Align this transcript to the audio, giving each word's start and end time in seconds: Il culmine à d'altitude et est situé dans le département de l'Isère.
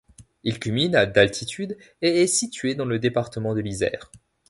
Il 0.43 0.59
culmine 0.59 0.95
à 0.95 1.05
d'altitude 1.05 1.77
et 2.01 2.23
est 2.23 2.25
situé 2.25 2.73
dans 2.73 2.85
le 2.85 2.97
département 2.97 3.53
de 3.53 3.59
l'Isère. 3.61 4.11